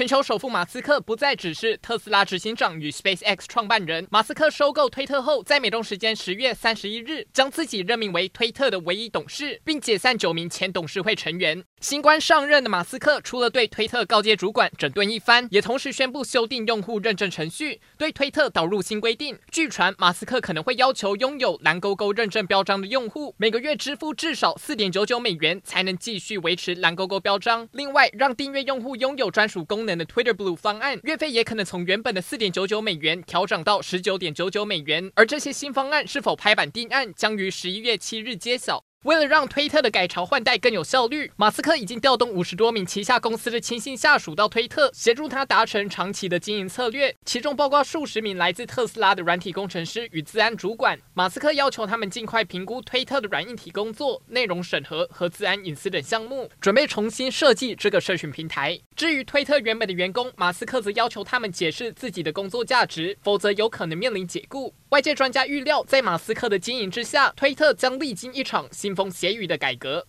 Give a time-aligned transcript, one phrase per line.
[0.00, 4.08] 全球首富马斯克不再只是特斯拉执行长与 SpaceX 创办人。
[4.10, 11.62] 马斯克收购推特后，在美东时间十月三十一日，将自己任命为推特的唯一董事，并解散九名前董事会成员。
[11.82, 19.38] 新官上任的马斯克，除了对推特高阶主管整顿一番，也同时宣布修订用户认证程序，对推特导入新规定。
[19.50, 27.68] 据传，马斯克可能会要求拥有蓝勾勾认证标章的用户，每个月支付至少四点九九美元，才能继续维持蓝勾勾标章。
[27.72, 35.10] 另外，让订阅用户拥有专属功能的 Twitter Blue 方案，月费也可能从原本的四点九九美元调涨到十九点九九美元。
[35.14, 38.84] 而这些新方案是否拍板定案，将于十一月七日揭晓。
[39.04, 51.00] 为了让推特的改朝换代更有效率，马斯克已经调动五十多名旗下公司的亲信下属到推特，协助他达成长期的经营策略，其中包括数十名来自特斯拉的软体工程师与资安主管。
[51.14, 58.78] 马斯克要求他们尽快评估推特的软硬体工作、内容审核和资安隐私等项目，准备重新设计这个社群平台。
[59.00, 64.74] 至于推特原本的员工，马斯克则要求他们解释自己的工作价值，否则有可能面临解雇。
[64.90, 70.06] 外界专家预料，在马斯克的经营之下，推特将历经一场腥风血雨的改革。